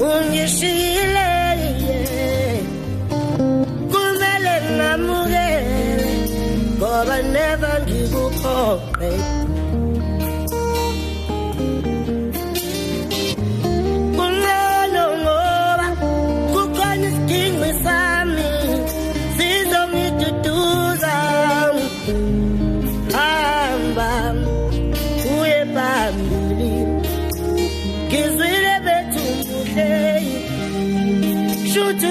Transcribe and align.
ungishiyile 0.00 1.28
yeah. 1.86 2.58
kumele 3.92 4.54
ngamukele 4.76 6.06
ngoba 6.78 7.16
never 7.22 7.74
ngikuphoqe 7.86 9.10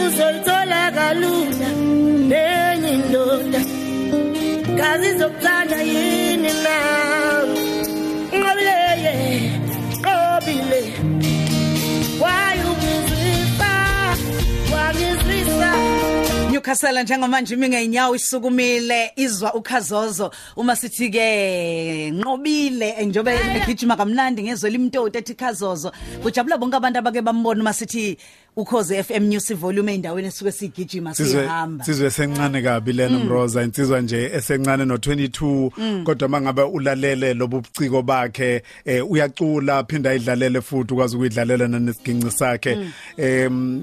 uzoyithola 0.09 0.91
kalula 0.91 1.69
nenye 2.29 2.89
indoda. 2.93 3.61
Kazi 4.77 5.09
zokuthanda 5.19 5.77
yini 5.81 6.51
na? 6.63 6.75
Nqobileye 8.37 9.51
qobile 10.05 10.81
wayungizwisa 12.23 13.71
wangizwisa. 14.73 15.71
Newcastle 16.51 17.03
njengomanje 17.03 17.53
imi 17.53 17.69
ngeenyawo 17.69 18.15
isukumile 18.15 19.11
izwa 19.15 19.53
ukhazozo. 19.53 20.31
Uma 20.55 20.75
sithi 20.75 21.09
ke 21.09 22.11
nqobile 22.11 23.05
njobe 23.05 23.39
egijima 23.55 23.95
kamnandi 23.95 24.43
ngezwe 24.43 24.69
limtoti 24.69 25.17
ethi 25.17 25.33
khazozo. 25.35 25.91
Kujabula 26.21 26.57
bonke 26.57 26.75
abantu 26.77 26.99
abake 26.99 27.21
bambona 27.21 27.61
uma 27.61 27.73
sithi 27.73 28.17
ukhoze 28.61 29.03
FM 29.03 29.23
News 29.23 29.53
volume 29.53 29.93
endaweni 29.93 30.27
esuke 30.27 30.51
sigijima 30.51 31.13
sihamba 31.15 31.85
sizwe 31.85 32.09
sencane 32.11 32.61
kabi 32.61 32.93
lena 32.93 33.19
Mroza. 33.19 33.63
Insizwa 33.63 34.01
nje 34.01 34.31
esencane 34.33 34.85
no 34.85 34.95
22 34.95 36.03
kodwa 36.03 36.27
mangabe 36.29 36.61
ulalele 36.61 37.33
lobu 37.33 37.61
buciko 37.61 38.01
bakhe 38.01 38.63
eh, 38.85 39.11
uyacula 39.11 39.83
phinda 39.83 40.13
idlalele 40.13 40.61
futhi 40.61 40.93
ukwazi 40.93 41.15
ukuyidlalela 41.15 41.67
nanesiginci 41.67 42.31
sakhe. 42.31 42.77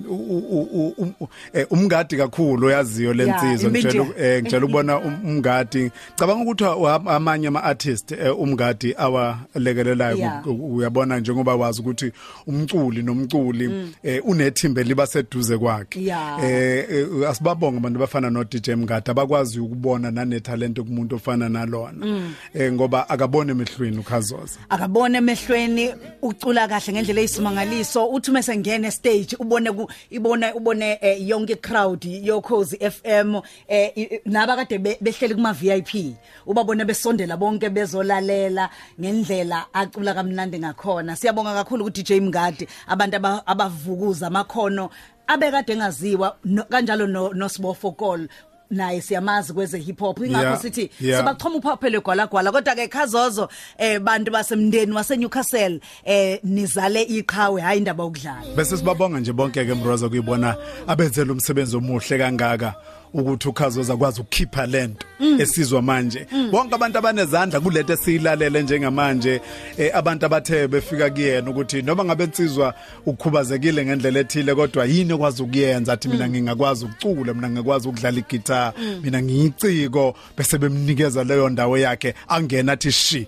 U- 0.08 1.28
eh, 1.52 1.67
umngadi 1.70 2.17
kakhulu 2.17 2.67
oyaziyo 2.67 3.08
Ya, 3.11 3.14
lensizwa 3.14 3.70
ngitshela 3.70 4.06
eh, 4.19 4.43
ngitshela 4.43 4.64
ukubona 4.64 4.99
um- 4.99 5.20
umngadi. 5.25 5.90
Cabanga 6.17 6.43
ukuthi 6.43 6.64
amanye 7.06 7.46
ama 7.49 7.64
artist 7.64 8.12
umngadi 8.38 8.94
awalekelelayo 8.96 10.31
uyabona 10.61 11.19
njengoba 11.20 11.55
wazi 11.56 11.81
ukuthi 11.81 12.12
umculi 12.46 13.02
nomculi 13.02 13.93
eh, 14.02 14.23
unethimbe 14.67 14.83
liba 14.83 15.07
seduze 15.07 15.59
kwakhe. 15.59 16.05
Ya. 16.05 16.39
eh 16.43 16.87
eh, 16.91 17.29
asibabonga 17.31 17.79
abantu 17.79 17.99
bafana 18.01 18.31
no 18.31 18.45
DJ 18.45 18.71
Mngadi 18.71 19.11
abakwazi 19.11 19.61
ukubona 19.61 20.11
nane 20.11 20.41
talent 20.41 20.79
kumuntu 20.81 21.17
ofana 21.17 21.49
nalona. 21.49 22.33
Eh 22.55 22.73
ngoba 22.73 23.09
akabone 23.09 23.53
emehlweni 23.53 23.99
ukhazoza. 23.99 24.59
Akabone 24.69 25.19
emehlweni 25.19 25.95
ucula 26.23 26.69
kahle 26.69 26.93
ngendlela 26.93 27.21
eyisimangaliso 27.21 28.07
uthi 28.09 28.31
mase 28.31 28.57
ngene 28.57 28.91
stage 28.91 29.37
ubone 29.39 29.73
ku 29.73 29.89
ibone 30.11 30.53
ubone 30.53 30.99
eh, 31.01 31.29
yonke 31.29 31.57
crowd 31.57 32.05
yokhozi 32.05 32.77
FM 32.79 33.41
eh, 33.69 33.93
i- 33.97 34.21
naba 34.25 34.57
kade 34.57 34.79
be- 34.79 34.99
behleli 35.01 35.35
kuma 35.35 35.53
VIP 35.53 36.17
ubabone 36.47 36.85
besondela 36.85 37.37
bonke 37.37 37.71
bezolalela 37.71 38.71
ngendlela 39.01 39.67
acula 39.73 40.15
kamnandi 40.15 40.59
ngakhona. 40.59 41.17
Siyabonga 41.17 41.55
kakhulu 41.55 41.85
ku 41.85 41.91
DJ 41.91 42.21
Mngadi 42.21 42.67
abantu 42.89 43.17
aba- 43.17 43.43
abavukuza 43.47 44.27
amakhono 44.56 44.91
abekade 45.26 45.73
engaziwa 45.73 46.37
no- 46.44 46.64
kanjalo 46.64 47.06
no 47.06 47.32
Nosibofo 47.32 47.93
Kol 47.97 48.29
naye 48.70 49.00
siyamazi 49.00 49.53
kweze 49.53 49.79
hip 49.79 50.00
hop. 50.00 50.19
Ingakho 50.19 50.43
Yeah, 50.44 50.61
sithi 50.61 50.91
yeah. 51.00 51.20
siba 51.20 51.35
choma 51.35 51.56
uphaphele 51.56 52.00
gwalagwala 52.00 52.53
kodwa 52.53 52.75
ke 52.75 52.88
khazozo 52.88 53.49
eh 53.79 53.99
bantu 54.00 54.31
basemndeni 54.32 54.93
wase 54.93 55.17
Newcastle 55.17 55.81
eh 56.05 56.41
nizale 56.44 57.03
iqhawe 57.03 57.61
hayi 57.61 57.79
indaba 57.79 58.05
yokudlala. 58.05 58.56
Bese 58.56 58.76
sibabonga 58.76 59.20
nje 59.20 59.32
bonke 59.32 59.64
ke 59.64 59.75
Mroza 59.75 60.08
kuyibona 60.08 60.56
abenzela 60.87 61.32
umsebenzi 61.32 61.76
omuhle 61.76 62.19
kangaka. 62.19 62.75
Ukuthi 63.14 63.49
ukhazoza 63.49 63.94
akwazi 63.94 64.20
ukukhipha 64.20 64.67
lento 64.67 65.06
esizwa 65.38 65.82
manje. 65.82 66.26
Bonke 66.50 66.75
abantu 66.75 66.99
abanezandla 66.99 67.61
kulento 67.61 67.93
esiyilalele 67.93 68.62
njengamanje 68.62 69.41
eh, 69.79 69.91
abantu 69.94 70.26
abathe 70.26 70.69
befika 70.69 71.11
kuyena 71.11 71.50
ukuthi 71.50 71.82
noma 71.82 72.05
ngabe 72.05 72.25
insizwa 72.25 72.75
ukukhubazekile 73.06 73.85
ngendlela 73.85 74.20
ethile 74.20 74.55
kodwa 74.55 74.85
yini 74.85 75.12
okwazi 75.12 75.43
ukuyenza? 75.43 75.93
Athi 75.93 76.08
mina 76.08 76.29
ngingakwazi 76.29 76.85
ukucula 76.85 77.35
mina 77.35 77.50
ngikwazi 77.50 77.88
ukudlala 77.88 78.19
igitara 78.19 78.73
mina 79.03 79.23
ngiyiciko 79.23 80.14
bese 80.37 80.59
bemnikeza 80.59 81.25
leyo 81.25 81.49
ndawo 81.49 81.79
yakhe 81.79 82.14
angena 82.29 82.73
athi 82.73 82.93
shi 82.93 83.26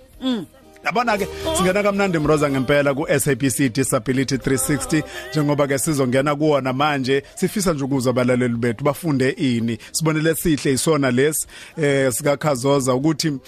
yabona 0.89 1.19
ke 1.19 1.29
singena 1.57 1.83
kamnandi 1.83 2.19
mroza 2.19 2.51
ngempela 2.51 2.95
ku 2.95 3.07
SABC 3.21 3.69
Disability 3.73 4.37
360 4.37 5.03
njengoba 5.31 5.67
ke 5.67 5.79
sizongena 5.79 6.37
kuona 6.37 6.73
manje 6.73 7.23
sifisa 7.35 7.73
nje 7.73 7.85
ukuza 7.85 8.11
abalaleli 8.11 8.55
bethu 8.57 8.85
bafunde 8.85 9.31
ini. 9.31 9.79
Sibonele 9.93 10.35
sihle 10.35 10.73
isona 10.73 11.11
lesi 11.11 11.47
eh 11.77 12.13
sikakhazoza 12.13 12.95
ukuthi 12.95 13.29
u- 13.29 13.39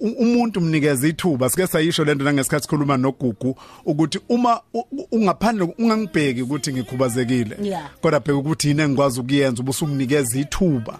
u- 0.00 0.14
umuntu 0.18 0.60
mnikeza 0.60 1.08
ithuba. 1.08 1.50
Sike 1.50 1.66
sayisho 1.66 2.04
lento 2.04 2.24
nangesikhathi 2.24 2.62
sikhuluma 2.62 2.96
nogugu 2.96 3.56
ukuthi 3.84 4.20
uma 4.28 4.60
u- 4.74 4.84
u- 4.92 5.06
ungaphandle 5.12 5.74
ungangibheki 5.78 6.42
ukuthi 6.42 6.72
ngikhubazekile. 6.72 7.56
Yeah. 7.62 7.90
kodwa 8.00 8.20
bheka 8.20 8.38
ukuthi 8.38 8.68
yini 8.68 8.82
engikwazi 8.82 9.20
ukuyenza 9.20 9.62
ubusumnikeza 9.62 10.38
ithuba. 10.38 10.98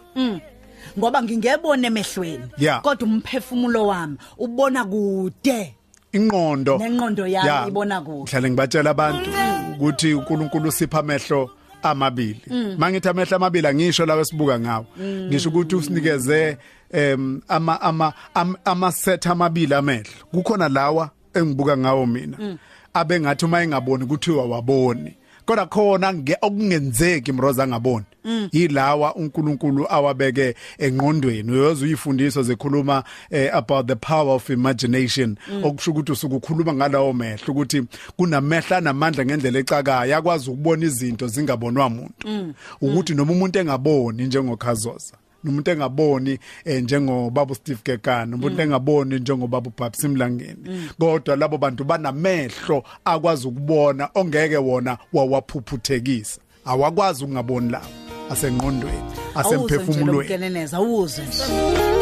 Ngoba 0.99 1.23
ngingebona 1.23 1.87
emehlweni. 1.87 2.45
Kodwa 2.81 3.09
umphefumulo 3.09 3.87
wami 3.87 4.17
ubona 4.39 4.85
kude. 4.85 5.75
Ingqondo. 6.13 6.79
Nengqondo 6.79 7.27
yami 7.27 7.69
ibona 7.69 8.01
kude. 8.01 8.23
Ngihlale 8.23 8.51
ngibatshela 8.51 8.91
abantu 8.91 9.31
ukuthi 9.75 10.15
uNkulunkulu 10.15 10.69
usipha 10.69 10.99
amehlo 10.99 11.51
amabili. 11.83 12.41
Mangithi 12.79 13.09
amehlo 13.09 13.37
amabili 13.37 13.67
angisho 13.67 14.07
lawe 14.07 14.25
sibuka 14.25 14.61
ngawo. 14.61 14.87
Ngisho 15.01 15.49
ukuthi 15.49 15.77
usinikeze 15.77 16.57
em 16.93 17.41
ama 17.49 17.81
ama 17.81 18.13
am- 18.35 18.57
ama 18.65 18.93
set 18.93 19.27
amabili 19.27 19.75
amehlo. 19.75 20.11
Kukhona 20.33 20.69
lawa 20.69 21.11
engibuka 21.35 21.77
ngawo 21.77 22.07
mina. 22.07 22.57
Abengathi 22.95 23.45
uma 23.45 23.63
engaboni 23.63 24.07
kuthiwa 24.07 24.45
waboni. 24.47 25.15
Kodwa 25.47 25.67
khona 25.67 26.15
nge 26.15 26.37
okungenzeki 26.41 27.33
mroza 27.33 27.67
ngaboni. 27.67 28.07
Yilawa 28.53 29.15
uNkulunkulu 29.15 29.87
awabeke 29.89 30.55
engqondweni. 30.79 31.53
Uyoze 31.53 31.85
uyifundiso 31.85 32.43
zekhuluma 32.43 33.05
eh, 33.31 33.51
about 33.55 33.87
the 33.87 33.97
power 33.97 34.35
of 34.35 34.51
imagination. 34.51 35.37
Okusho 35.63 35.91
ukuthi 35.91 36.13
usukukhuluma 36.13 36.75
ngalawo 36.75 37.13
mehlo 37.13 37.49
ukuthi 37.49 37.83
kunamehla 38.17 38.81
namandla 38.81 39.25
ngendlela 39.25 39.59
ecakayo 39.59 40.17
akwazi 40.17 40.51
ukubona 40.51 40.87
izinto 40.87 41.27
zingabonwa 41.27 41.87
umuntu 41.87 42.55
ukuthi 42.81 43.15
noma 43.15 43.33
umuntu 43.33 43.59
engaboni 43.59 44.27
njengokhazoza 44.27 45.20
nomuntu 45.45 45.71
engaboni 45.71 46.39
eh, 46.65 46.83
njengobaba 46.83 47.55
Steve 47.55 47.81
Gekana 47.85 48.37
umuntu 48.37 48.63
engaboni 48.63 49.19
njengobaba 49.19 49.71
uBabs 49.71 50.05
Mlangeni 50.05 50.89
kodwa 50.99 51.37
labo 51.37 51.59
bantu 51.59 51.85
banamehlo 51.85 52.85
akwazi 53.05 53.49
ukubona 53.49 54.09
ongeke 54.15 54.57
wona 54.57 54.99
wawaphuphuthekisa. 55.13 56.41
Awakwazi 56.65 57.25
ukungaboni 57.25 57.71
lawo 57.71 57.85
asengqondweni 58.31 59.03
asemphefumulweni. 59.35 60.29
asemphefumulweni 60.29 60.77
awuze 60.77 61.23
nje. 61.23 62.00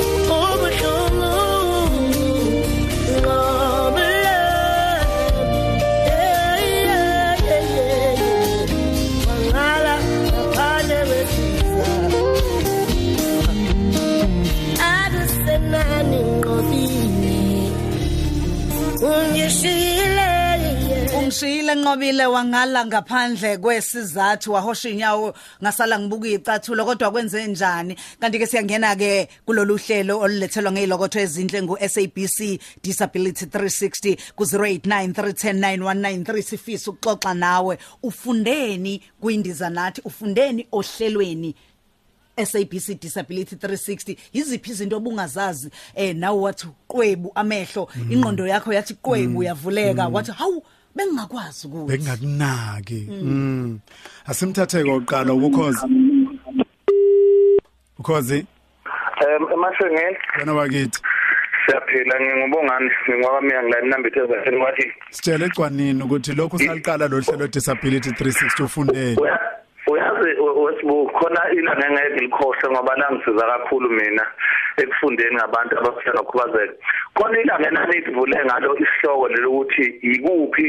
Ungishiyile 21.69 21.75
nqobile 21.75 22.27
wangala 22.27 22.87
ngaphandle 22.87 23.59
kwesizathu 23.59 24.53
wahosha 24.53 24.89
inyawo 24.89 25.35
ngasala 25.63 25.99
ngibuka 25.99 26.29
icathulo 26.29 26.85
kodwa 26.85 27.11
kwenze 27.11 27.47
njani? 27.47 27.97
Kanti 28.21 28.39
ke 28.39 28.47
siyangena 28.47 28.97
ke 28.97 29.29
kulolu 29.47 29.77
hlelo 29.77 30.21
olulethelwa 30.21 30.73
ngezilokotho 30.73 31.21
ezinhle 31.21 31.63
ngu 31.63 31.79
SABC 31.89 32.61
Disability 32.83 33.45
360 33.45 34.19
ku 34.35 34.45
0893109193 34.45 36.43
sifisa 36.43 36.91
ukuxoxa 36.91 37.35
nawe. 37.35 37.79
Ufundeni 38.03 39.03
kwindiza 39.21 39.71
nathi 39.71 40.01
ufundeni 40.05 40.67
ohlelweni. 40.73 41.55
SABC 42.37 43.01
Disability 43.01 43.57
360 43.57 44.17
yiziphi 44.33 44.71
izinto 44.71 44.97
obungazazi 44.97 45.71
eh 45.95 46.17
nawe 46.17 46.41
wathi 46.41 46.67
qwebu 46.89 47.33
amehlo. 47.35 47.89
Ingqondo 48.11 48.47
yakho 48.47 48.73
yathi 48.73 48.95
qwebu 48.95 49.43
yavuleka 49.43 50.09
wathi 50.09 50.33
hawu 50.33 50.63
bengingakwazi 50.99 51.67
ukuthi. 51.69 51.89
Bengakunaki. 51.93 53.01
Mm. 53.23 53.79
Asimthathe 54.27 54.83
koqala 54.85 55.33
ukukhoza 55.33 55.87
ukhozi? 57.99 58.47
Um 59.21 59.53
emashengeni 59.53 60.17
wena 60.39 60.53
wakithi. 60.55 61.01
Siyaphila 61.67 62.21
ngingubongani 62.21 62.91
ngingwakamiya 63.09 63.63
ngila 63.63 63.81
inambithe 63.85 64.27
zatheni 64.27 64.57
wathi. 64.57 64.93
Sitshele 65.11 65.45
ecwanini 65.47 66.03
ukuthi 66.03 66.33
lokhu 66.35 66.59
saliqala 66.59 67.09
lo 67.09 67.21
hlelo 67.21 67.47
disability 67.49 68.11
360 68.11 68.65
ufundeni 68.65 69.17
uya- 69.17 69.41
uyazi 69.87 70.31
we- 70.41 70.57
wesibu 70.65 71.07
khona 71.09 71.41
ilanga 71.53 71.87
engeke 71.89 72.21
likhohle 72.25 72.69
ngoba 72.71 72.95
langisiza 72.97 73.47
kakhulu 73.47 73.91
mina. 73.91 74.25
Ekufundeni 74.83 75.37
ngabantu 75.37 75.73
abaphila 75.79 76.13
nokhubazeka 76.15 76.75
khona 77.15 77.41
ilanga 77.41 77.69
enanivule 77.69 78.39
ngalo 78.45 78.71
isihloko 78.83 79.29
lelokuthi 79.29 79.85
yikuphi 80.03 80.69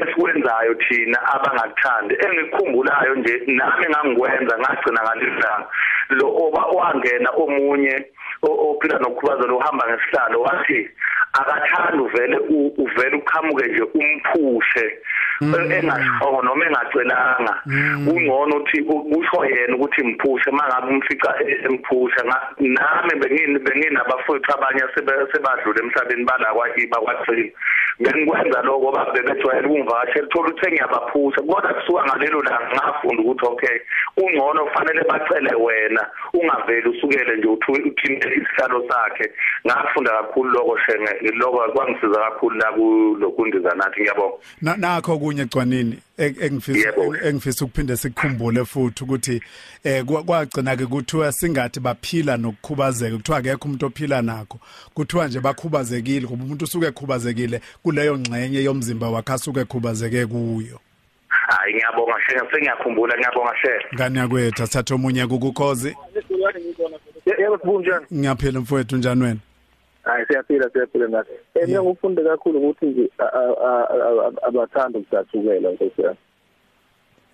esikwenzayo 0.00 0.74
thina 0.74 1.18
abangakuthandi 1.34 2.14
engikukhumbulayo 2.24 3.14
nje 3.14 3.34
nami 3.46 3.86
ngangikwenza 3.90 4.54
ngagcina 4.58 5.00
ngalilanga 5.02 5.66
lo 6.18 6.26
oba 6.44 6.62
wangena 6.76 7.30
omunye 7.42 7.94
ophila 8.42 8.98
nokukhubazelo 8.98 9.56
uhamba 9.56 9.84
ngesihlalo 9.86 10.40
wathi 10.46 10.90
akathanda 11.40 12.02
uvele 12.02 12.36
uvele 12.84 13.16
uqhamuke 13.16 13.66
nje 13.68 13.82
umphushe 14.00 14.86
engasho 15.42 16.42
noma 16.42 16.64
engacelanga 16.66 17.54
kungcono 18.04 18.56
uthi 18.56 18.80
usho 19.18 19.44
yena 19.44 19.76
ukuthi 19.76 20.02
mphushe 20.02 20.50
mangabe 20.50 20.88
umfica 20.94 21.30
emphusha 21.64 22.22
Nga- 22.24 22.54
nami 22.58 23.14
bengini 23.20 23.58
benginabafowethu 23.58 24.52
abanye 24.54 24.82
sebadlule 25.32 25.80
emhlabeni 25.82 26.24
bala 26.24 26.54
kwakiba 26.54 27.00
kwathini 27.00 27.52
bengikwenza 28.00 28.62
lokho 28.62 28.78
ngoba 28.80 29.12
bebejwayele 29.12 29.66
ukungivakashela 29.66 30.26
thola 30.26 30.48
ukuthi 30.48 30.72
ngiyabaphusha 30.72 31.40
kodwa 31.42 31.74
kusuka 31.74 32.04
ngalelo 32.04 32.42
langa 32.42 32.74
ngafunda 32.74 33.22
ukuthi 33.22 33.46
okay 33.46 33.78
ungcono 34.16 34.64
kufanele 34.64 35.02
bacele 35.08 35.54
wena 35.54 36.06
ungaveli 36.34 36.88
usukele 36.88 37.36
nje 37.36 37.48
uthi 37.48 37.72
uthinte 37.72 38.28
isihlalo 38.28 38.84
sakhe. 38.88 39.32
Ngafunda 39.66 40.10
kakhulu 40.10 40.50
lokho 40.50 40.78
shenge 40.78 41.30
lokho 41.34 41.72
kwangisiza 41.72 42.20
kakhulu 42.20 42.56
la 42.56 42.72
kulokundiza 42.72 43.74
nathi 43.74 44.00
ngiyabonga. 44.00 44.36
Na- 44.62 44.76
nakho 44.76 45.18
kunye 45.32 45.42
ecwanini 45.42 45.98
e- 46.18 46.34
engifisa 46.40 46.92
engifisa 47.24 47.64
ukuphinde 47.64 47.96
sikukhumbule 47.96 48.64
futhi 48.64 49.04
ukuthi 49.04 49.40
eh 49.84 50.04
kwa- 50.04 50.22
kwagcina 50.22 50.76
ke 50.76 50.86
kuthiwa 50.86 51.32
singathi 51.32 51.80
baphila 51.80 52.36
nokukhubazeka. 52.36 53.16
Kuthiwa 53.16 53.38
akekho 53.38 53.64
umuntu 53.68 53.86
ophila 53.86 54.22
nakho. 54.22 54.58
Kuthiwa 54.94 55.26
nje 55.28 55.40
bakhubazekile 55.40 56.26
ngoba 56.26 56.44
umuntu 56.44 56.64
usuke 56.64 56.86
ekhubazekile 56.86 57.60
kuleyo 57.82 58.18
ngxenye 58.18 58.62
yomzimba 58.62 59.10
wakhe 59.10 59.32
asuke 59.32 59.60
ekhubazeke 59.60 60.26
kuyo. 60.26 60.80
Hayi 61.28 61.74
ngiyabonga 61.74 62.14
shenge 62.26 62.50
sengiyakhumbula 62.52 63.14
ngiyabonga 63.18 63.52
shenge 63.62 63.86
ngani 63.94 64.18
yakwethu? 64.18 64.62
Asithathe 64.62 64.94
omunye 64.94 65.26
kukukhozi 65.26 65.96
yebo 67.38 67.58
sibunjani? 67.58 68.06
Ngiyaphila 68.14 68.60
mfowethu 68.60 68.96
njani 68.96 69.22
wena? 69.22 69.40
Hayi 70.02 70.26
siyaphila 70.26 70.70
siyaphila 70.70 71.08
nathi 71.08 71.30
eh 71.54 71.66
mina 71.68 71.82
ngifunde 71.82 72.22
kakhulu 72.22 72.58
ukuthi 72.58 72.86
nje 72.86 73.10
a- 73.18 73.24
a- 73.24 73.56
a- 73.68 73.88
a- 74.26 74.46
abathanda 74.48 74.98
ukudathukela 74.98 75.68
yami 75.68 76.16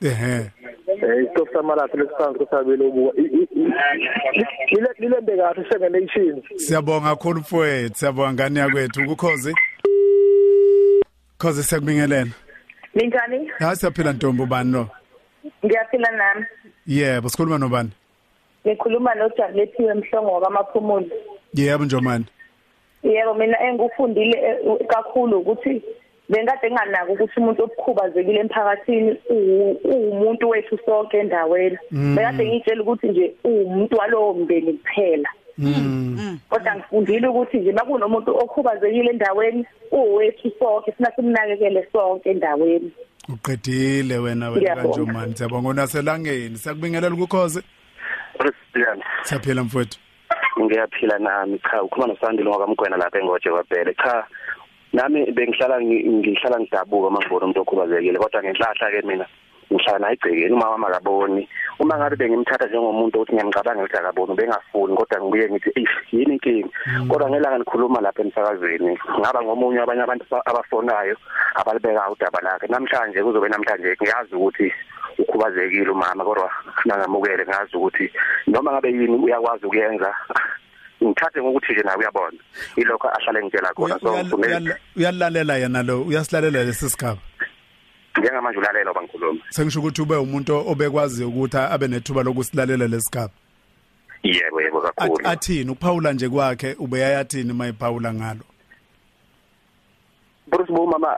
ehe. 0.02 0.50
Eh 0.86 1.24
isitofu 1.24 1.52
samalapha 1.52 1.96
lesiphansi 1.98 2.38
kusabele 2.38 2.84
ubuka 2.84 3.22
lile 4.70 4.88
lilembe 4.98 5.36
kahle 5.36 5.64
shenge 5.70 5.88
nation 5.88 6.42
siyabonga 6.56 7.08
kakhulu 7.16 7.40
mfowethu 7.40 7.94
siyabonga 7.98 8.32
ngani 8.32 8.58
yakwethu 8.58 9.02
ukukhozi? 9.02 9.54
Khozi 11.38 11.62
siyakubingelela 11.62 12.26
Minjani? 12.94 13.50
ha 13.58 13.76
siyaphila 13.76 14.12
ntombi 14.12 14.42
ubani 14.42 14.72
lo 14.72 14.88
Ngiyaphila 15.66 16.10
nami. 16.10 16.46
yebo 16.86 17.28
sikhuluma 17.28 17.58
nobani? 17.58 17.90
Ngikhuluma 18.66 19.14
noJabuletiwe 19.14 19.94
Mhlongo 19.94 20.32
wakamaphumulo. 20.32 21.06
yebo 21.54 21.84
njomani. 21.84 22.24
Yebo 23.02 23.34
mina 23.34 23.56
engikufundile 23.68 24.38
eh, 24.38 24.86
kakhulu 24.88 25.38
ukuthi 25.38 25.82
bengade 26.28 26.70
nginganaki 26.70 27.12
ukuthi 27.12 27.40
umuntu 27.40 27.62
obukhubazekile 27.64 28.40
emphakathini 28.40 29.16
uwu- 29.30 29.80
uwumuntu 29.84 30.48
wethu 30.48 30.78
sonke 30.86 31.18
endaweni. 31.18 31.78
Bengade 31.90 32.46
ngitshela 32.46 32.82
ukuthi 32.82 33.08
nje 33.08 33.34
uwumuntu 33.44 33.96
walowo 33.96 34.34
mndeni 34.34 34.72
kuphela. 34.72 35.28
Kodwa 36.50 36.74
ngifundile 36.76 37.28
ukuthi 37.28 37.56
nje 37.58 37.72
makunomuntu 37.72 38.30
okhubazekile 38.36 39.10
endaweni 39.10 39.66
uwethu 39.92 40.52
sonke 40.58 40.92
sina 40.92 41.12
simnakekele 41.16 41.86
sonke 41.92 42.30
endaweni. 42.30 42.92
uqedile 43.34 44.18
wena 44.18 44.50
wena 44.50 44.76
kanjomani? 44.76 45.36
Siyabonga. 45.36 45.68
Unaselangeni? 45.68 46.56
Siyakubingelela 46.56 47.14
ukukhozi 47.14 47.62
president 48.38 49.02
siyaphila 49.22 49.62
mfowethu. 49.64 49.98
Ngiyaphila 50.64 51.18
nami 51.18 51.58
cha 51.58 51.82
ukhuluma 51.82 52.12
nosandile 52.14 52.50
ngokamgwena 52.50 52.96
lapha 52.96 53.18
engoje 53.18 53.50
kwabhele. 53.50 53.94
Cha 53.94 54.26
nami 54.92 55.30
bengihlala 55.32 55.80
ngi- 55.80 56.04
ngihlala 56.08 56.60
ngidabuka 56.60 57.06
uma 57.08 57.18
ngibona 57.20 57.44
umuntu 57.44 57.60
okhubazekile 57.60 58.18
kodwa 58.18 58.42
ngenhlahla 58.42 58.90
ke 58.90 59.02
mina 59.06 59.26
ngihlala 59.72 59.98
naye 59.98 60.14
igcekeni 60.14 60.52
uma 60.54 60.70
mama 60.70 60.88
akaboni. 60.88 61.48
Uma 61.78 61.96
ngabe 61.98 62.16
bengimthatha 62.16 62.66
njengomuntu 62.66 63.18
ukuthi 63.20 63.32
ngiyamcabanga 63.32 63.82
ukuthi 63.84 63.96
akaboni 63.98 64.34
bengafuni 64.34 64.96
kodwa 64.96 65.20
ngibuye 65.20 65.48
ngithi 65.50 65.70
eish 65.76 65.94
yini 66.12 66.34
inkinga? 66.34 66.68
Kodwa 67.08 67.30
ngelanga 67.30 67.58
nikhuluma 67.58 68.00
lapha 68.00 68.22
emsakazweni 68.22 68.98
ngaba 69.20 69.42
ngomunye 69.42 69.80
abanye 69.80 70.02
abantu 70.02 70.24
aba- 70.30 70.46
abafonayo 70.46 71.16
abalibeka 71.54 72.10
udaba 72.10 72.40
lakhe 72.42 72.66
namhlanje 72.66 73.22
kuzobe 73.22 73.48
namhlanje 73.48 73.96
ngiyazi 74.00 74.34
ukuthi 74.34 74.72
ukhubazekile 75.18 75.90
umama 75.90 76.24
kodwa 76.24 76.50
nangamukele 76.84 77.44
ngazi 77.46 77.76
ukuthi 77.76 78.10
noma 78.46 78.72
ngabe 78.72 78.88
yini 78.88 79.16
uyakwazi 79.16 79.66
ukuyenza 79.66 80.14
ngithathe 81.04 81.42
ngokuthi 81.42 81.72
nje 81.72 81.82
nawe 81.82 81.98
uyabona. 81.98 82.38
Ilokho 82.76 83.08
ahlale 83.08 83.42
ngitshela 83.44 83.70
khona 83.74 83.94
Uya- 83.94 84.00
so 84.00 84.08
uyal- 84.08 84.24
ngifune- 84.26 84.46
uyal- 84.48 84.76
uyalalela 84.96 85.56
yena 85.56 85.82
lo 85.82 86.02
uyasilalela 86.02 86.64
lesi 86.64 86.90
sigaba. 86.90 87.18
Njengamanje 88.18 88.58
ulalela 88.58 88.94
bangikhuluma 88.94 89.40
sengisho 89.50 89.80
ukuthi 89.80 90.02
ube 90.02 90.16
umuntu 90.16 90.68
obekwazi 90.70 91.24
ukuthi 91.24 91.56
abe 91.56 91.88
nethuba 91.88 92.22
lokusilalela 92.22 92.86
lesigaba 92.86 93.32
yebo 94.22 94.62
yebo 94.62 94.80
kakhulu. 94.80 95.28
athini? 95.28 95.70
Ukuphawula 95.70 96.12
nje 96.12 96.28
kwakhe 96.28 96.76
ubeyayathini 96.78 97.52
mayiphawula 97.52 98.14
ngalo? 98.14 98.44
Bruce 100.46 100.72
Bumama 100.72 101.16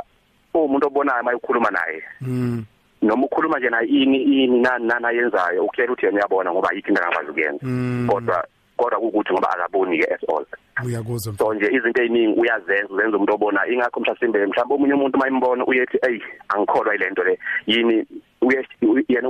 umuntu 0.54 0.87
obonayo 0.87 1.23
mayikhuluma 1.23 1.71
naye. 1.71 2.02
Mm 2.21 2.64
noma 3.02 3.26
ukhuluma 3.26 3.59
nje 3.59 3.71
naye 3.71 3.87
ini 3.87 4.23
ini 4.23 4.61
nani 4.61 4.87
nani 4.87 5.07
ayenzayo 5.07 5.64
ukutshela 5.64 5.92
ukuthi 5.92 6.07
yena 6.07 6.19
uyabona 6.19 6.52
ngoba 6.52 6.71
ayikho 6.71 6.88
into 6.88 7.02
angakwazi 7.02 7.30
ukuyenza. 7.30 7.66
Mm. 7.66 8.09
kodwa 8.11 8.47
kodwa 8.80 8.99
ukuthi 8.99 9.32
ngoba 9.32 9.50
akaboni 9.50 9.99
ke 9.99 10.06
at 10.14 10.25
all 10.28 10.44
uyakuzwa 10.84 11.34
so 11.38 11.54
nje 11.54 11.66
izinto 11.76 12.02
eziningi 12.02 12.40
uyazenza 12.40 12.94
uzenza 12.94 13.16
umuntu 13.16 13.34
obona 13.34 13.68
ingakho 13.68 14.00
mhlasimbe 14.00 14.46
mhlawumbe 14.46 14.75
omunye 14.75 14.94
umuntu 14.94 15.18
mayimbona 15.18 15.66
uyethi 15.66 15.99
ey 16.08 16.18
angikholwa 16.49 16.94
ilento 16.94 17.22
le 17.25 17.38
yini 17.66 18.06
yena 19.08 19.28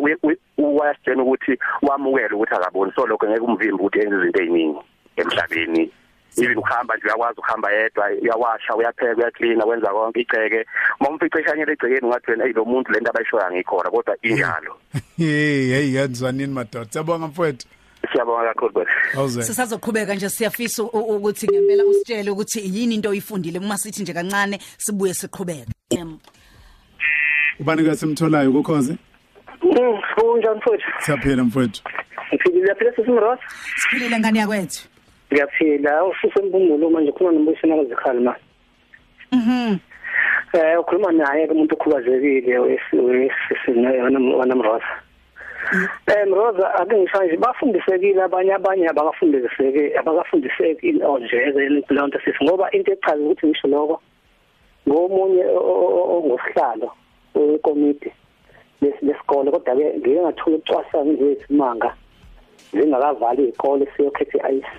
uyasitshela 0.58 1.22
ukuthi 1.22 1.58
wamukela 1.82 2.36
ukuthi 2.36 2.54
akaboni 2.54 2.92
so 2.94 3.06
lokho 3.06 3.26
ngeke 3.26 3.44
umvimbi 3.44 3.74
ukuthi 3.74 3.98
enze 3.98 4.16
izinto 4.16 4.40
eziningi 4.42 4.80
emhlabeni 5.16 5.92
even 6.36 6.58
ukuhamba 6.58 6.96
nje 6.96 7.06
uyakwazi 7.06 7.38
ukuhamba 7.38 7.72
yedwa 7.72 8.06
uyawasha 8.22 8.76
uyapheka 8.76 9.16
uyaklina 9.16 9.64
wenza 9.64 9.88
konke 9.88 10.20
iceke 10.20 10.66
uma 11.00 11.10
umfice 11.10 11.40
eshanyele 11.40 11.72
egcekeni 11.72 12.06
ungathi 12.06 12.30
wena 12.30 12.44
ey 12.44 12.52
lo 12.52 12.64
muntu 12.64 12.92
lento 12.92 13.10
abayishoya 13.10 13.46
angikhona 13.46 13.90
kodwa 13.90 14.16
injalo 14.22 14.72
hey 15.16 15.68
hey 15.72 15.94
yenzwanini 15.94 16.54
madoda 16.54 16.90
siyabonga 16.90 17.26
mfowethu 17.26 17.66
siyabonga 18.12 18.54
kakhulu 18.54 18.72
baba 18.72 18.90
awuze 19.16 19.42
sisazoqhubeka 19.42 20.14
nje 20.14 20.28
siyafisa 20.28 20.82
u- 20.82 20.86
u- 20.92 21.16
ukuthi 21.16 21.46
ngempela 21.46 21.84
usitshele 21.84 22.30
ukuthi 22.30 22.60
yini 22.64 22.94
into 22.94 23.08
oyifundile 23.10 23.58
uma 23.58 23.78
sithi 23.78 24.02
nje 24.02 24.12
kancane 24.12 24.58
sibuye 24.78 25.14
siqhubeke 25.14 25.66
Em, 25.90 26.18
ubani 27.60 27.84
ke 27.84 27.96
simtholayo 27.96 28.50
ukhoze 28.50 28.96
Mm, 29.62 30.00
kunjani 30.16 30.60
futhi? 30.62 30.84
siyaphila 30.98 31.44
mfowethu 31.44 31.82
Ngiphilile 32.32 32.68
yaphila 32.68 32.92
sisimrosa. 32.96 33.42
siphilile 33.76 34.18
ngani 34.18 34.38
yakwethu 34.38 34.88
Ngiyaphila. 35.32 36.04
Usisembungulo 36.04 36.90
manje 36.90 37.12
khona 37.12 37.32
nombusana 37.32 37.76
kazikhali 37.76 38.20
ma. 38.20 38.34
mhm 39.32 39.78
Eh 40.52 40.80
ukhuluma 40.80 41.12
naye 41.12 41.46
ke 41.46 41.52
umuntu 41.52 41.74
okhubazekile 41.74 42.58
wesisina 42.58 43.90
wanamrosa. 44.38 44.84
Eh 44.86 44.99
Mroza 46.26 46.74
ake 46.74 46.96
ngisho 46.96 47.24
nje 47.24 47.36
bafundisekile 47.36 48.22
abanye 48.22 48.52
abanye 48.54 48.88
abakafundiseki 48.88 49.96
abakafundiseki 50.00 51.02
onje 51.02 51.36
leyo 51.36 52.06
nto 52.06 52.18
sithi 52.24 52.44
ngoba 52.44 52.70
into 52.70 52.92
echaza 52.92 53.22
ukuthi 53.22 53.46
ngisho 53.46 53.68
lokho 53.68 53.96
ngomunye 54.88 55.44
ongosihlalo 56.14 56.88
wekomiti 57.34 58.10
lesikole. 58.80 59.50
Kodwa 59.50 59.76
ke 59.76 59.84
ngike 59.98 60.20
ngathola 60.20 60.56
ucwasa 60.56 61.04
nje 61.04 61.32
isimanga 61.32 61.94
zingakavali 62.72 63.42
izikole 63.42 63.86
siyokhetha 63.96 64.50
iIC 64.50 64.76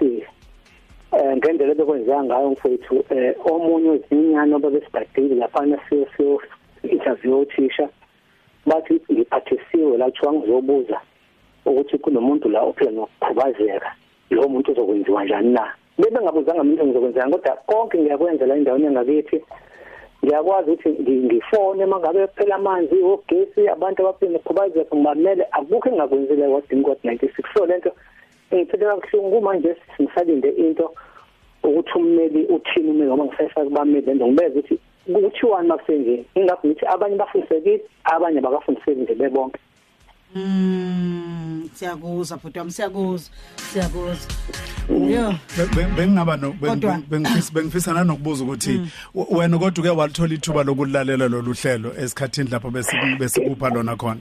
eh 1.11 1.38
ngendlela 1.38 1.75
bekwenziwa 1.75 2.23
ngayo 2.23 2.50
mfowethu 2.50 3.05
eh 3.09 3.35
omunye 3.45 3.89
wezinyana 3.89 4.55
obabesigadile 4.55 5.35
lapha 5.35 5.79
siyo 5.89 6.07
siyo 6.17 6.41
interview 6.83 7.39
othisha 7.41 7.89
bathi 8.65 9.01
ngiphathisiwe 9.11 9.97
la 9.97 10.05
kuthiwa 10.05 10.33
ngizobuza 10.33 10.99
ukuthi 11.65 11.97
kunomuntu 11.97 12.49
la 12.49 12.61
ophila 12.61 12.91
nokukhubazeka 12.91 13.91
lo 14.29 14.47
muntu 14.49 14.71
uzokwenziwa 14.71 15.23
njani 15.25 15.53
na? 15.53 15.73
Bebe 15.97 16.21
ngabuzanga 16.21 16.61
umuntu 16.61 16.85
ngizokwenzeka 16.85 17.29
kodwa 17.29 17.55
konke 17.67 17.97
ngiyakwenza 17.97 18.45
la 18.45 18.55
endaweni 18.55 18.85
yangakithi. 18.85 19.41
Ngiyakwazi 20.23 20.71
ukuthi 20.71 20.89
ngi- 20.89 21.23
ngifone 21.25 21.85
mangabe 21.85 22.27
phela 22.27 22.55
amanzi 22.55 22.95
ogesi 23.03 23.67
abantu 23.67 24.01
abaphila 24.01 24.31
nokukhubazeka 24.31 24.95
ngibamele 24.95 25.43
akukho 25.51 25.89
engakwenzile 25.89 26.47
wadinga 26.47 26.89
kod 26.89 26.97
96 27.03 27.53
so 27.53 27.65
lento 27.65 27.91
ngiphethe 28.53 28.85
kabuhlungu 28.85 29.41
manje 29.41 29.75
singisalinde 29.97 30.49
into 30.49 30.91
ukuthi 31.63 31.91
ummeli 31.95 32.45
uthini 32.45 32.89
ummeli 32.89 33.09
ngoba 33.09 33.25
ngisayifaka 33.25 33.65
kubameli 33.65 34.01
lento 34.05 34.27
ngibeza 34.27 34.59
ukuthi 34.59 34.79
kuthiwani 35.05 35.67
makusenje 35.67 36.25
ingakho 36.36 36.67
ngithi 36.67 36.86
abanye 36.86 37.15
bafundisekile 37.15 37.81
abanye 38.03 38.39
abakafundiseki 38.39 39.01
nje 39.01 39.15
bebonke 39.15 39.60
mm 40.36 41.70
siyakuzwa 41.74 42.38
bhuti 42.38 42.60
wami 42.60 42.72
siyakuzwa 42.72 43.29
siyakuzwa 43.55 44.15
yo. 44.89 45.34
Be- 45.58 45.75
be- 45.75 45.91
bengingaba 45.96 46.38
no 46.38 46.53
bengifisa 47.10 47.53
bengifisa 47.53 47.93
nanokubuza 47.93 48.43
ukuthi 48.43 48.81
w- 49.15 49.27
wena 49.38 49.58
kodwa 49.58 49.84
uke 49.84 49.89
walithola 49.89 50.34
ithuba 50.34 50.63
lokulalela 50.63 51.27
lolu 51.27 51.53
hlelo 51.53 51.91
esikhathini 52.00 52.50
lapho 52.50 52.67
besi- 52.70 53.17
besikupha 53.20 53.70
lona 53.70 53.96
khona? 53.96 54.20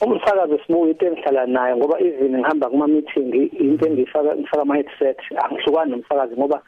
Umsakazo 0.00 0.58
sibuye 0.66 0.90
into 0.92 1.06
engihlala 1.06 1.46
nayo 1.46 1.76
ngoba 1.76 2.00
izini 2.00 2.38
ngihamba 2.38 2.70
kuma 2.70 2.86
meeting 2.86 3.34
into 3.60 3.86
engifaka 3.86 4.36
ngifaka 4.36 4.62
ama 4.62 4.76
headset 4.76 5.18
angihlukani 5.44 5.90
nomsakazi 5.90 6.34
ngoba 6.36 6.62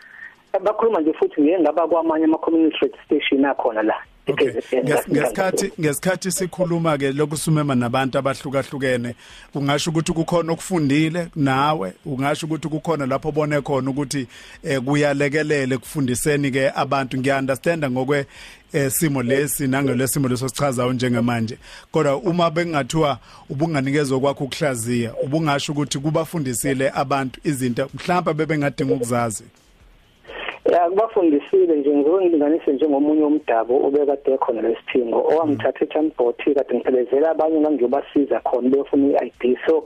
bakhuluma 0.58 1.00
nje 1.00 1.12
futhi 1.12 1.40
ngeke 1.40 1.60
ngaba 1.60 1.88
kwamanye 1.88 2.24
ama 2.24 2.38
community 2.38 2.76
radio 2.80 2.98
station 3.06 3.44
akhona 3.44 3.82
la. 3.82 3.94
Okay. 4.28 4.48
e-KZN. 4.48 4.82
Nges- 4.84 5.10
ngesikhathi 5.12 5.72
ngesikhathi 5.80 6.30
sikhuluma 6.32 6.98
ke 6.98 7.12
lokusumema 7.12 7.74
nabantu 7.74 8.18
abahlukahlukene 8.18 9.14
ungasho 9.54 9.90
ukuthi 9.90 10.12
kukhona 10.12 10.52
okufundile 10.52 11.28
nawe 11.36 11.92
ungasho 12.06 12.46
ukuthi 12.46 12.68
kukhona 12.68 13.06
lapho 13.06 13.32
bone 13.32 13.60
khona 13.60 13.90
ukuthi 13.90 14.26
eh, 14.64 14.80
kuyalekelele 14.80 15.78
kufundiseni 15.78 16.50
ke 16.50 16.70
abantu. 16.74 17.18
Ngiyaunderstanda 17.18 17.90
ngokwe 17.90 18.26
eh, 18.72 18.90
simo 18.90 19.22
lesi 19.22 19.66
nangelesimo 19.66 20.28
leso 20.28 20.48
sichazayo 20.48 20.92
njengamanje. 20.92 21.58
Kodwa 21.92 22.16
uma 22.16 22.50
bengathiwa 22.50 23.18
ubunganikezwe 23.48 24.20
kwakho 24.20 24.44
ukuhlaziya 24.44 25.14
ubungasho 25.22 25.72
ukuthi 25.72 25.98
kubafundisile 25.98 26.90
abantu 26.94 27.40
izinto 27.44 27.88
mhlawumbe 27.94 28.34
bebengadinga 28.34 28.94
ukuzazi 28.94 29.44
ya 30.64 30.90
kubafundisile 30.90 31.76
nje 31.76 31.90
ngizokulinganise 31.90 32.72
njengomunye 32.72 33.24
umdabu 33.24 33.86
obekade 33.86 34.38
khona 34.38 34.62
lesiphingo 34.62 35.18
owangithatha 35.30 35.84
eChambothi 35.84 36.54
kade 36.54 36.74
ngiphelezela 36.74 37.30
abanye 37.30 37.60
ngangiyobasiza 37.60 38.40
khona 38.40 38.68
befuna 38.68 39.24
iID 39.24 39.58
so 39.66 39.84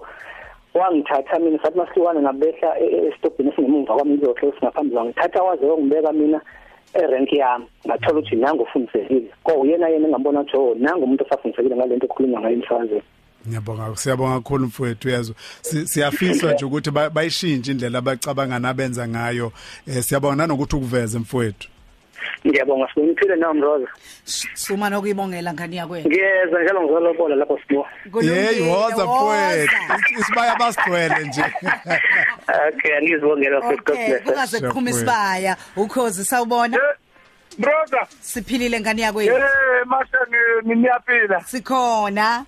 wangithatha 0.75 1.39
mina 1.39 1.59
sathi 1.63 1.79
masihlukana 1.79 2.21
nabehla 2.21 2.79
estopini 2.81 3.49
esingemuva 3.51 3.95
kwami 3.95 4.15
ngizokhe 4.15 4.53
singaphambi 4.53 4.95
kwangithatha 4.95 5.43
waze 5.43 5.67
wangibeka 5.67 6.13
mina 6.13 6.41
erank 6.95 7.33
yami 7.33 7.67
ngathola 7.87 8.19
ukuthi 8.19 8.37
nangu 8.37 8.63
ufundisekile 8.63 9.29
ko 9.45 9.53
uyena 9.53 9.89
yena 9.89 10.07
engambona 10.07 10.41
ukuthi 10.41 10.57
oh 10.57 10.75
nangu 10.75 11.05
umuntu 11.05 11.25
osafundisekile 11.25 11.77
ngalento 11.77 12.07
ekhulunywa 12.07 12.41
ngayo 12.41 12.55
emsakazweni. 12.55 13.14
Ngiyabonga 13.49 13.97
siyabonga 13.97 14.35
kakhulu 14.41 14.67
mfowethu 14.67 15.09
uyezwa 15.09 15.35
Si- 15.63 15.87
siyafiswa 15.87 16.53
nje 16.53 16.65
ukuthi 16.65 16.91
ba- 16.91 17.11
bayishintshe 17.11 17.71
indlela 17.73 17.99
abacabanga 17.99 18.59
nabenza 18.59 19.09
ngayo. 19.09 19.53
Eh 19.87 20.03
siyabonga 20.03 20.37
nanokuthi 20.37 20.77
ukuveze 20.77 21.19
mfowethu. 21.19 21.69
Ngiyabonga 22.47 22.89
siboniphile 22.95 23.37
nawe 23.37 23.55
mroza 23.55 23.89
suma 24.55 24.91
nokuyibongela 24.91 25.53
ngani 25.55 25.77
yakwethu? 25.77 26.09
Ngiyeza 26.09 26.63
njalo 26.63 26.83
ngizolobola 26.83 27.37
lapho 27.37 27.59
sibuya 27.69 28.35
hey 28.35 28.61
woza 28.71 29.05
mfowethu. 29.05 29.75
Is- 29.95 30.21
isibaya 30.21 30.57
basigcwele 30.57 31.25
nje. 31.29 31.45
Okay 32.69 32.97
angizibongela 32.99 33.61
futhi 33.63 33.77
God 33.85 33.91
Okay, 33.95 34.09
bless. 34.09 34.23
kungaze 34.25 34.61
kuqhuma 34.61 34.91
isibaya. 34.91 35.57
Ukhozi 35.77 36.25
sawubona. 36.25 36.79
Brother, 37.59 38.07
siphilile 38.21 38.81
ngani 38.81 39.01
yakwethu? 39.03 39.37
Eh 39.37 39.87
mashani 39.87 40.75
niyaphila. 40.81 41.41
sikhona. 41.47 42.45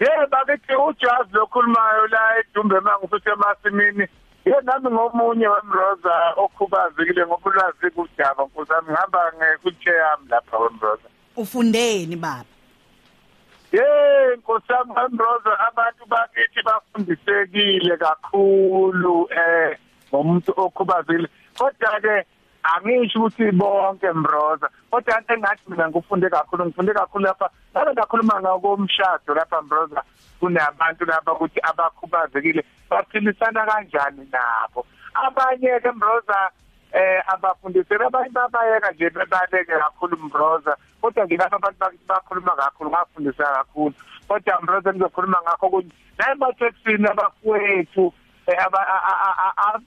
Yebo 0.00 0.26
bakithi 0.30 0.74
ujazi 0.74 1.32
lokhulumayo 1.32 2.06
la 2.06 2.38
edumbe 2.38 2.80
mangifuthe 2.80 3.30
emasimini. 3.30 4.06
Ye 4.44 4.54
nami 4.64 4.90
ngomunye 4.90 5.48
wemroza 5.48 6.14
okhubazekile 6.36 7.26
ngobulwazi 7.26 7.90
kudaba 7.90 8.44
nkosami 8.44 8.88
ngihamba 8.90 9.32
ngekuchair 9.36 9.96
yami 9.96 10.28
lapha 10.28 10.58
wemroza. 10.58 11.08
ufundeni 11.36 12.16
baba 12.16 12.44
Ye 13.72 13.86
nkosami 14.36 14.92
wemroza 14.96 15.52
abantu 15.68 16.06
bakithi 16.06 16.62
bafundisekile 16.62 17.96
kakhulu 17.96 19.28
eh 19.30 19.78
ngomuntu 20.08 20.52
okhubazekile. 20.56 21.28
Kodwa 21.58 22.00
ke 22.00 22.26
angisho 22.62 23.18
ukuthi 23.18 23.52
bonke 23.52 24.12
mbroza 24.12 24.68
kodwa 24.90 25.18
into 25.18 25.34
engathi 25.34 25.62
mina 25.68 25.88
ngifunde 25.88 26.28
kakhulu 26.30 26.64
ngifunde 26.64 26.92
kakhulu 26.92 27.24
lapha 27.24 27.50
ngabe 27.72 27.92
ngakhuluma 27.92 28.40
ngokomshado 28.40 29.34
lapha 29.34 29.62
mbroza 29.62 30.02
kunabantu 30.40 31.04
lapha 31.04 31.32
ukuthi 31.32 31.60
abakhubazekile 31.62 32.64
baphilisana 32.90 33.66
kanjani 33.66 34.28
nabo 34.32 34.86
abanye 35.14 35.80
ke 35.80 35.90
mbroza 35.90 36.50
eh 36.92 37.22
abafundisela 37.26 38.06
abanye 38.06 38.30
babayeka 38.30 38.90
nje 38.92 39.10
bebaleke 39.10 39.72
kakhulu 39.78 40.16
mbroza 40.16 40.76
kodwa 41.00 41.24
ngilapha 41.26 41.56
abantu 41.56 41.98
bakhuluma 42.08 42.56
kakhulu 42.56 42.90
ngafundisa 42.90 43.44
kakhulu 43.44 43.94
kodwa 44.28 44.60
mbroza 44.62 44.92
ngizokhuluma 44.92 45.42
ngakho 45.42 45.66
ukuthi 45.66 45.92
naye 46.18 46.32
emateksini 46.32 47.06
abafowethu 47.08 48.12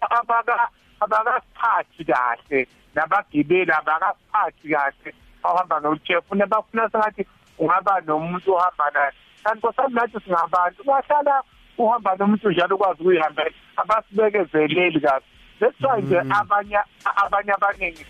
abaka 0.09 0.69
abakaphathi 1.03 2.03
kahle 2.05 2.67
nabagibeli 2.95 3.71
abakaphathi 3.71 4.67
kahle 4.73 5.09
ohamba 5.43 5.79
nojefu 5.79 6.35
nebafuna 6.35 6.89
sengathi 6.89 7.23
ungaba 7.59 8.01
nomuntu 8.01 8.55
ohamba 8.55 8.85
naye. 8.93 9.11
Kanti 9.43 9.61
kosami 9.61 9.95
nathi 9.95 10.19
singabantu 10.23 10.81
ungahlala 10.81 11.43
uhamba 11.77 12.15
nomuntu 12.15 12.49
njalo 12.51 12.75
ukwazi 12.75 13.01
ukuyihambela 13.01 13.55
abasibekezeleli 13.77 14.99
kahle 15.01 15.25
that's 15.59 15.81
why 15.81 16.01
nje 16.01 16.19
abanye 16.39 16.79
abanye 17.15 17.51
abaningi 17.51 18.05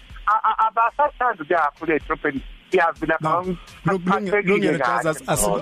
abasathanda 0.66 1.44
ukuya 1.44 1.60
kakhulu 1.60 1.94
edrobheni 1.96 2.42
siyazi 2.74 3.06
lapha 3.06 3.44
kulungile 3.86 4.78
jaza 4.78 5.16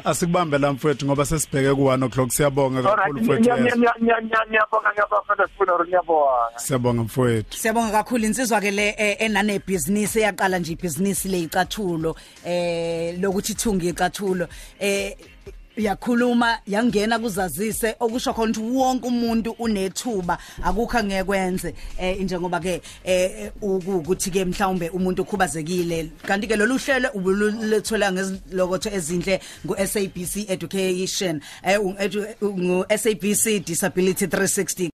asikubambe 0.06 0.58
la 0.58 0.74
mfowethu 0.74 1.06
ngoba 1.06 1.26
sesibheke 1.26 1.70
ku1 1.70 2.06
o'clock. 2.06 2.32
Siyabonga 2.32 2.84
kakhulu 2.84 3.22
mfowethu 3.22 3.44
ngiyabonga 3.44 4.46
ngiyabonga 4.48 5.48
sifuna 5.48 5.84
ngiyabonga 5.84 6.58
siyabonga 6.58 7.04
mfowethu. 7.04 7.58
Siyabonga 7.58 7.92
kakhulu. 7.92 8.26
Insizwa 8.26 8.62
ke 8.62 8.72
le 8.72 8.90
enane 9.20 9.60
business 9.68 10.16
eyaqala 10.16 10.60
nje 10.60 10.72
ibusiness 10.74 11.26
le 11.26 11.40
icathulo 11.40 12.16
eh 12.46 13.20
lokuthi 13.20 13.52
ithunga 13.52 13.86
icathulo. 13.86 14.48
Eh 14.80 15.16
yakhuluma 15.78 16.60
yangena 16.68 17.20
kuzazise 17.20 17.96
okusho 18.00 18.34
khona 18.34 18.52
ukuthi 18.52 18.76
wonke 18.76 19.08
umuntu 19.08 19.52
unethuba 19.60 20.38
akukho 20.64 20.98
angekwenze 20.98 21.74
eh 22.00 22.20
njengoba 22.20 22.60
ke 22.60 22.82
eh 23.04 23.52
ukuthi 23.62 24.32
ke 24.32 24.46
mhlawumbe 24.46 24.90
umuntu 24.90 25.22
okhubazekile 25.22 26.12
kanti 26.28 26.48
ke 26.48 26.56
lolu 26.56 26.78
hlelo 26.78 27.10
ubuluthola 27.14 28.12
ngezilokotho 28.12 28.90
ezinhle 28.90 29.40
ngu 29.66 29.76
SABC 29.88 30.50
Education 30.50 31.42
eh 31.64 31.80
ngu 32.44 32.86
SABC 32.98 33.64
Disability 33.66 34.26
360 34.26 34.90